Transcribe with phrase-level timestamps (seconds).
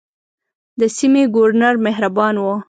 [0.79, 2.53] د سیمې ګورنر مهربان وو.